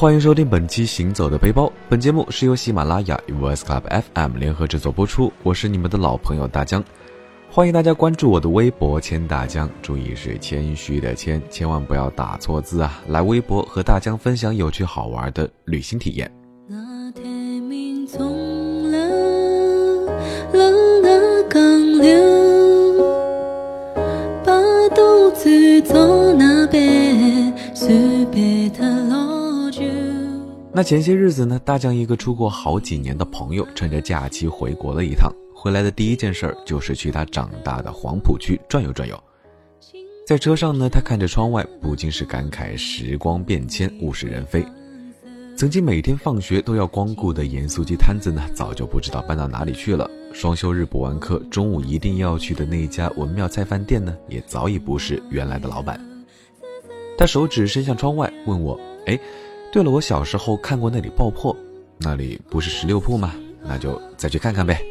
[0.00, 1.66] 欢迎收听本期《行走的背包》。
[1.86, 3.82] 本节目是由喜马拉雅与 Voice Club
[4.14, 5.30] FM 联合制作播出。
[5.42, 6.82] 我是你们的老朋友大江，
[7.50, 13.02] 欢迎大家关注我的微博“千大江”，注意是谦虚的谦，千万不要打错字啊！
[13.08, 16.32] 来微博和大江分享有趣好玩的旅行体验。
[30.72, 35.32] 那前些日子呢，大江一个出国好几年的朋友，趁着假期回国了一趟。
[35.52, 39.20] 回来的第一件事儿就是去他长大的黄浦区转悠转悠。
[40.24, 44.64] 在车上呢，他看着窗外，不禁是感慨时光变迁，物是人非。
[45.56, 50.08] 曾经每天放学都要光顾的盐酥鸡摊子呢，早就不知道搬到哪里去了。
[50.32, 56.00] 双休日补完课，中午一定要去的那家文庙菜饭店呢，也早已不是原来的老板。
[57.18, 59.18] 他手指伸向窗外，问我：“哎。”
[59.72, 61.56] 对了，我小时候看过那里爆破，
[61.98, 63.34] 那里不是十六铺吗？
[63.62, 64.82] 那就再去看看呗。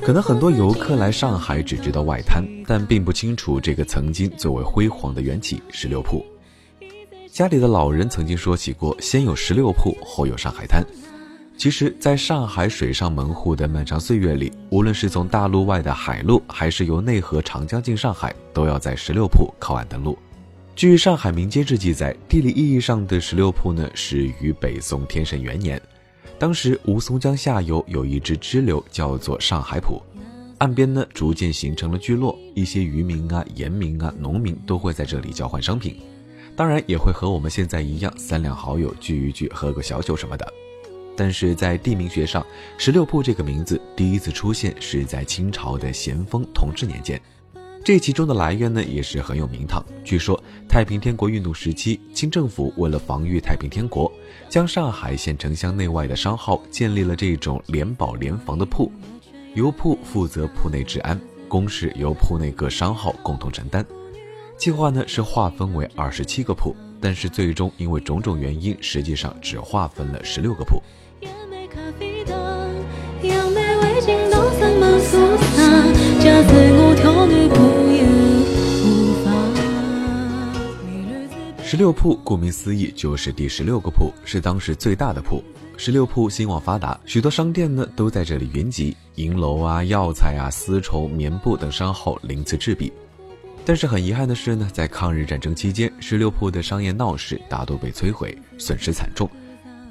[0.00, 6.24] 可能很多游客来上海只知道外滩，但并不清楚这个曾经最为辉煌的缘起——十六铺。
[7.32, 10.84] 家里的老人曾经说起过，先有十六铺，后有上海滩。
[11.56, 20.18] 其实，在上海水上门户的漫长岁月里，无论是从大陆外的海路，还是由内河长江进上海，都要在十六铺靠岸登陆。
[20.76, 25.80] 据《上海民间志》记载，地理意义上的十六铺呢，始于北宋天圣元年。
[26.38, 30.02] 当时吴淞江下游有一支支流，叫做上海浦，
[30.58, 35.96] 岸边呢逐渐形成了聚落，一些渔民啊、盐民啊、农民都会在这里交换商品。
[36.62, 40.46] 当然也会和我们现在一样，三两好友聚一聚，喝个小酒什么的。
[41.16, 42.46] 但是在地名学上，
[42.78, 47.20] 十六铺这个名字第一次出现是在清朝的咸丰同治年间。
[47.84, 49.84] 这其中的来源呢，也是很有名堂。
[50.04, 54.08] 据说太平天国运动时期，清政府为了防御太平天国，
[54.48, 58.88] 将上海县城乡内外的商号建立了这种联保联防的铺，
[59.56, 63.84] 由铺负责铺内治安，公事由铺内各商号共同承担。
[64.56, 70.80] 计划呢是划分为二十七个铺，但是最终因为种种原因，实际上只划分了十六个铺。
[81.64, 85.42] 十六铺顾名思义就是第十六个铺，是当时最大的铺。
[85.78, 92.92] 十六铺兴旺发达，许多商店呢都在这里云集，银楼啊、药材啊、丝绸、棉布等商号鳞次栉比。
[93.64, 99.30] 但是很遗憾的是呢，在抗日战争期间，十六铺的商业闹市大多被摧毁，损失惨重。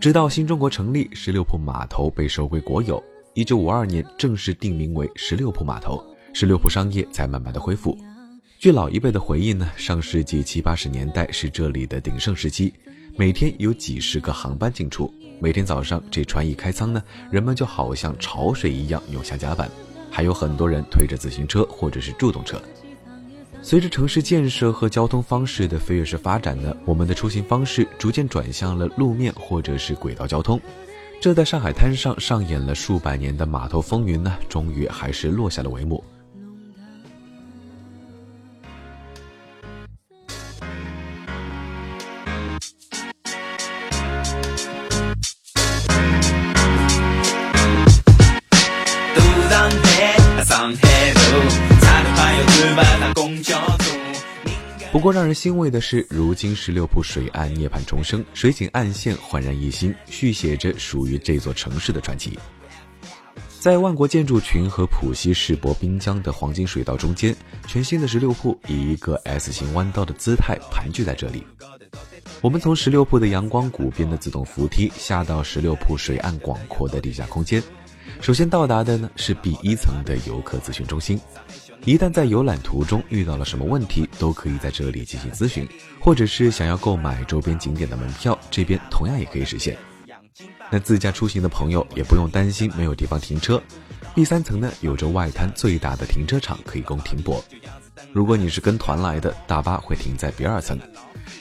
[0.00, 3.02] 直到新中国成立，十六铺码头被收归国有。
[3.34, 7.96] 一九五二年正式定名为十六铺码头，十六铺商业才慢慢的恢复。
[8.58, 12.74] 据老一辈的回忆呢，上世纪七八十年代是这里的鼎盛时期，
[13.16, 15.12] 每天有几十个航班进出。
[15.38, 17.00] 每天早上这船一开舱呢，
[17.30, 19.70] 人们就好像潮水一样涌向甲板，
[20.10, 22.60] 还有很多人推着自行车或者是助动车。
[23.62, 30.60] 随着城市建设和交通方式的飞跃式发展呢，我们的出行方式逐渐转向了路面或者是轨道交通。
[31.20, 36.02] 这在上海滩上上演了数百年的码头风云呢，终于还是落下了帷幕。
[55.00, 62.38] 不过让人欣慰的是，如今十六铺水岸涅槃重生，水景岸线焕然一新，续写着属于这座城市的传奇。
[63.58, 67.34] 在万国建筑群和浦西世博滨江的黄金水道中间，
[67.66, 71.46] 全新的十六铺以一个 S 型弯道的姿态盘踞在这里。
[72.42, 77.62] 我们从十六铺的阳光谷边的自动扶梯下到十六铺水岸广阔的地下空间。
[78.20, 81.18] 首先到达的呢是 B 一层的游客咨询中心，
[81.84, 85.66] 一旦在游览途中遇到了什么问题，都可以在这里进行咨询，
[85.98, 89.76] 或者是想要购买周边景点的门票，这边同样也可以实现。
[90.70, 93.60] 那自驾出行的朋友也不用担心没有地方停车
[94.14, 97.42] 第三层呢有着外滩最大的停车场可以供停泊。
[98.12, 100.78] 如果你是跟团来的，大巴会停在第二层。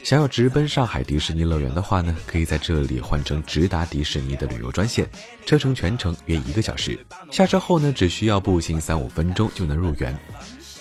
[0.04, 5.08] 想要直奔上海迪士尼乐园的话呢，可以在这里换成直达迪士尼的旅游专线，
[5.46, 6.98] 车程全程约一个小时。
[7.32, 10.18] 下车后呢，只需要步行三五分钟就能入园。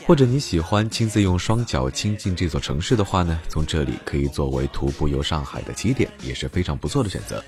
[0.06, 7.44] 或者你喜欢亲自用双脚亲近这座城市的话呢，从这里可以作为徒步游上海的起点，也是非常不错的选择。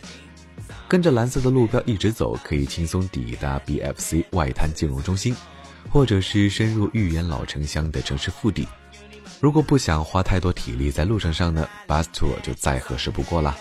[0.87, 5.35] 跟着蓝色的路标一直走，可以轻松抵达 BFC 外滩金融中心，
[5.89, 8.69] 或者是深入豫园老城乡的城市腹地。
[9.41, 13.57] 如果不想花太多体力在路程上呢，bus tour 就再合适不过了。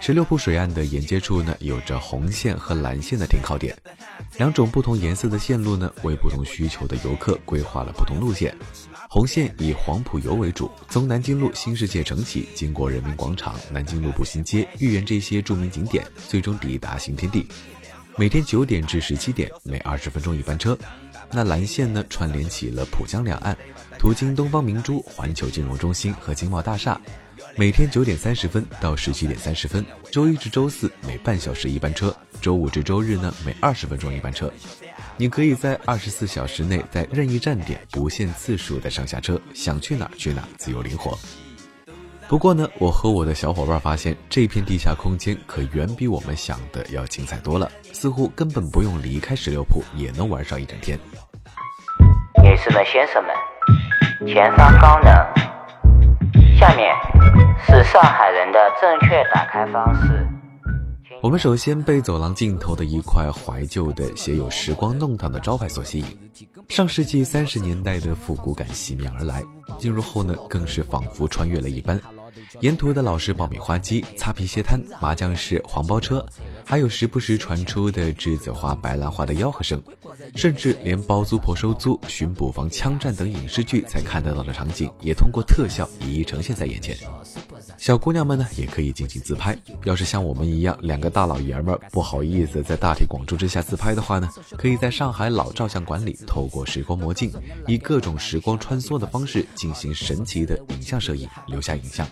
[0.00, 3.72] 十六铺水岸的沿街处呢，有着红线和蓝线的停靠点，
[4.36, 8.52] 两种不同颜色的线路呢，为不同需求的游客规划了不同路线。
[9.08, 17.46] 红线以黄埔游为主，从南京路新世界城起，经过人民广场、南京路步行街、豫园这些著名景点，最终抵达新天地。
[18.16, 20.76] 每天九点至十七点，每二十分钟一班车。
[21.30, 23.56] 那蓝线呢，串联起了浦江两岸，
[24.02, 27.00] 途经东方明珠、环球金融中心和金茂大厦。
[27.54, 34.52] 每天九点三十分到十七点三十分，周一至周四每半小时一班车，周五至周日呢每二十分钟一班车。
[35.16, 41.16] 你可以在二十四小时内在任意站点不限次数的上下车，想去哪儿去哪儿，自由灵活。
[42.26, 50.98] 不过呢，我和我的小伙伴发现，这片地下空间可远比我们想的要精彩多了，似乎根本不用离开十六铺也能玩上一整天。
[52.42, 53.32] 女士们、先生们，
[54.26, 55.12] 前方高能。
[56.58, 56.94] 下面
[57.66, 60.26] 是上海人的正确打开方式。
[61.20, 66.06] 我们首先被走廊尽头的一块怀旧的写有“时光弄堂”的招牌所吸引，
[66.68, 69.42] 上世纪三十年代的复古感袭面而来。
[69.78, 72.00] 进入后呢，更是仿佛穿越了一般。
[72.60, 76.24] 沿途的老式爆米花机、擦皮鞋摊、麻将室、黄包车，
[76.64, 79.82] 还有时不时传出的栀子花、白兰花的吆喝声，
[80.34, 86.96] 甚至连包租婆收租、巡捕房枪战等影视剧才看得到的场景，也通过特效一一呈现在眼前。
[87.78, 89.56] 小姑娘们呢，也可以尽情自拍。
[89.84, 97.32] 要是像我们一样两个大老爷们儿不好意思在大庭广众之下自拍的话呢，可以在上海老照相馆里透过时光魔镜，
[97.66, 102.06] 以各种时光穿梭的方式进行神奇的影像摄影，留下影像。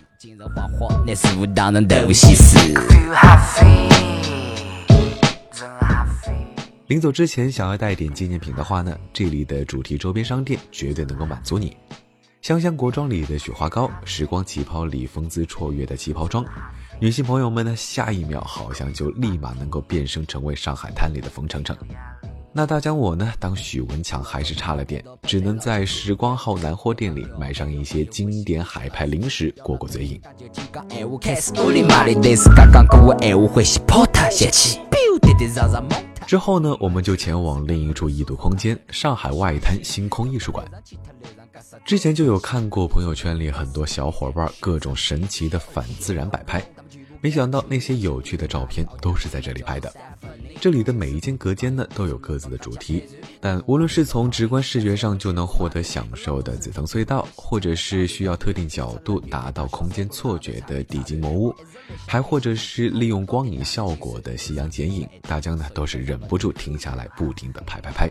[6.90, 11.76] 临走之前想要带点纪念品的话呢，这里的主题周边商店绝对能够满足你。
[12.42, 16.44] 香香国妆里的雪花膏，时光旗袍里风姿绰约的旗袍装，
[16.98, 21.76] 女性朋友们呢，下一秒好像就立马能够变身成为上海滩里的冯程程。
[22.52, 30.20] 那大江我呢，当许文强还是差了点，只能在时光号南货店里买上一些经典海派零食过过嘴瘾。
[36.31, 40.65] 之后呢，我们就前往另一处异度空间——上海外滩星空艺术馆。
[41.85, 46.65] 之前就有看过朋友圈里很多小伙伴各种神奇的反自然摆拍。
[47.20, 49.93] 没想到那些有趣的照片都是在这里拍的。
[50.61, 53.02] 这里的每一间隔间呢都有各自的主题，
[53.40, 61.55] 但无论是从直观视觉上就能获得享受的紫藤隧道，或者是需要特定角度达到空间错觉的地精魔屋，
[62.06, 68.11] 还或者是利用光影效果的夕阳剪影，大江呢都是忍不住停下来不停的拍拍拍。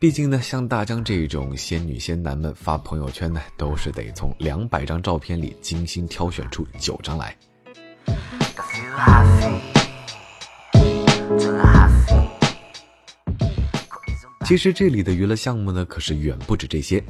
[0.00, 7.36] 毕竟呢，像大江这种仙女仙男们发朋友圈呢，都是得从两百张照片里精心挑选出九张来。
[14.44, 17.04] 其实这里的娱乐项目呢，可是远不止这些，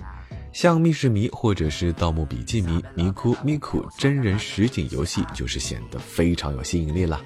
[0.52, 7.20] 像密室迷或者是盗墓笔记迷、迷窟、咪库真人实景游戏，就是显得非常有吸引力了。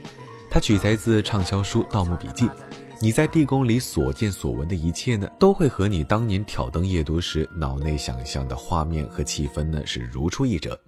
[0.50, 2.44] 它取材自畅销书《盗墓笔记》，
[3.00, 10.78] 你在地宫里所见所闻的一切呢，都会和你当年挑灯夜读时脑内想象的画面和气氛呢，是如出一辙。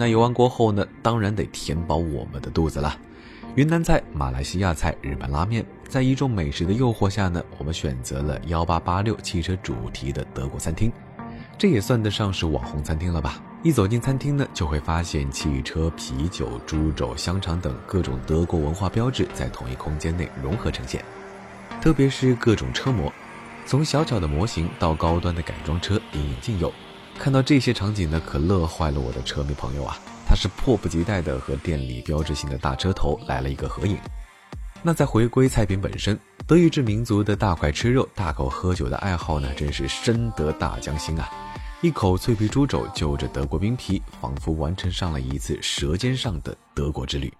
[0.00, 2.96] 那游玩过后呢，当然得填饱我们的肚子了。
[3.54, 10.90] 云南菜、马来西亚菜、日本拉面，在一众美食的诱惑下呢，我们选择了幺八八六汽车主题的德国餐厅。
[11.58, 13.42] 这也算得上是网红餐厅了吧？
[13.62, 21.04] 一走进餐厅呢，就会发现汽车、啤酒、猪肘、香肠等各种德国文化标志在同一空间内融合呈现。
[21.78, 23.12] 特别是各种车模，
[23.66, 26.72] 从小巧的模型到高端的改装车，应有尽有。
[27.20, 29.94] 看到这些场景呢，可乐坏了我的车迷朋友啊！
[30.26, 33.98] 他是迫不及待地和店里标志性的大车头来了一个合影。
[34.82, 41.28] 那再回归菜品本身，德意志民族的大块吃肉、大口喝酒的爱好呢，真是深得大江心啊！
[41.82, 47.30] 一口脆皮猪肘就着德国冰皮，仿佛完成上了一次舌尖上的德国之旅。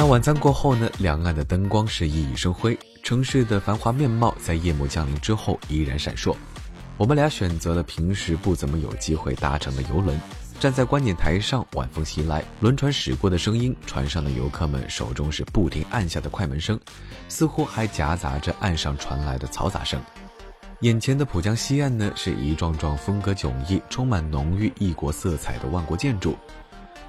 [0.00, 6.34] 那晚餐过后呢，两岸的灯光是熠熠生辉，城市的繁华面貌在夜幕降临之后依然闪烁。
[6.96, 10.18] 我们俩选择了平时不怎么有机会搭乘的游轮，
[10.58, 16.80] 站在观景台上，晚风袭来，轮船驶过的声音，船上的游客们手中是不停按下的快门声，
[17.28, 20.00] 似乎还夹杂着岸上传来的嘈杂声。
[20.80, 26.32] 眼前的浦江西岸呢，是一幢幢风格迥异、充满浓郁异国色彩的万国建筑；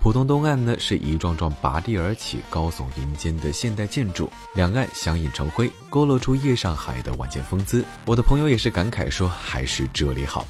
[0.02, 7.86] 浦东东岸呢，是一幢幢拔地而起、高耸云间的现代建筑，两岸相映成辉，勾勒出夜上海的晚间风姿。
[8.04, 10.44] 我的朋友也是感慨说：“还是这里好。”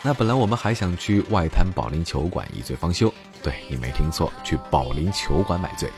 [0.00, 5.90] 那本来我们还想去外滩保龄球馆一醉方休，对你没听错，去保龄球馆买醉。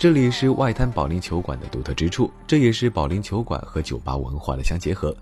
[0.00, 5.14] 这里是外滩保龄球馆的独特之处，这也是保龄球馆和酒吧文化的相结合。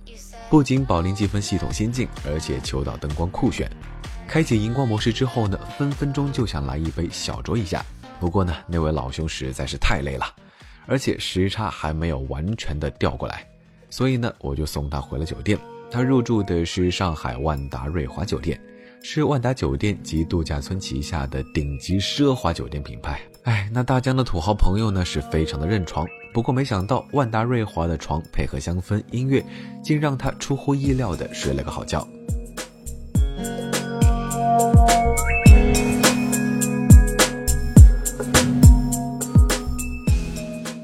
[0.49, 3.68] 不仅保龄积分系统先进，而且球道灯光酷炫。
[4.28, 7.85] 开启荧光模式之后呢，分分钟就想来一杯小酌一下。
[8.20, 10.25] 不过呢，那位老兄实在是太累了，
[10.87, 13.44] 而且时差还没有完全的调过来，
[13.90, 15.58] 所以呢，我就送他回了酒店。
[15.90, 18.61] 他入住的是上海万达瑞华酒店，
[19.02, 23.20] 是万达酒店及度假村旗下的顶级奢华酒店品牌。
[23.44, 29.44] 哎，那大疆的土豪朋友呢是非常的认床，不过没想到万达瑞华的床配合香氛音乐，
[29.82, 32.06] 竟让他出乎意料的睡了个好觉。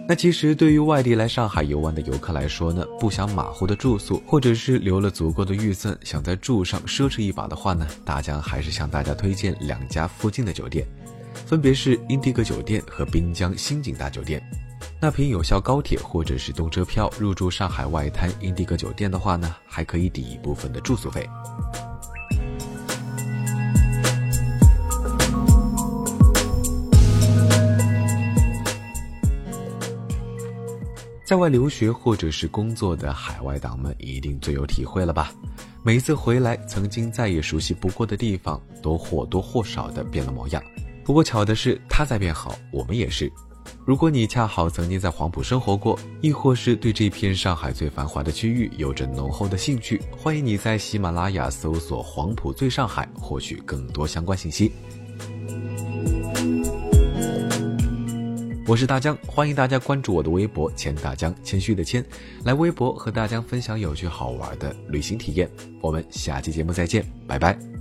[0.07, 10.87] 那其实对于外地来上海游玩的游客来说呢，不想马虎的住宿，或者是留了足够的预算想在住上奢侈一把的话呢，大疆还是向大家推荐两家附近的酒店，
[11.47, 14.43] 分别是英迪格酒店和滨江新景大酒店。
[15.01, 21.27] 那凭有效高铁或者是动车票入住上海外滩英迪格酒店的话呢，还可以抵一部分的住宿费。
[31.35, 35.33] 在外留学或者是工作的海外党们一定最有体会了吧？
[35.83, 40.62] 每一次回来，曾经再也熟悉不过的地方，都或多或少的变了模样。
[41.05, 43.29] 不过巧的是，他在变好，我们也是。
[43.85, 54.71] 如果你恰好曾经在黄埔生活过，亦或是对这片上海最繁华的区域有着浓厚的兴趣，欢迎你在喜马拉雅搜索“黄埔最上海”，获取更多相关信息。
[58.66, 62.02] 我是大江，欢迎大家关注我的微博“钱大江”，谦虚的谦，
[62.44, 65.50] 来微博和大江分享有趣好玩的旅行体验。
[65.83, 67.74] 我们下期节目再见，拜拜。